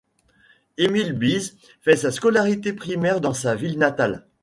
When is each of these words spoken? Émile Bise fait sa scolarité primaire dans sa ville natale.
Émile 0.79 1.13
Bise 1.13 1.57
fait 1.81 1.95
sa 1.95 2.11
scolarité 2.11 2.73
primaire 2.73 3.21
dans 3.21 3.35
sa 3.35 3.53
ville 3.53 3.77
natale. 3.77 4.25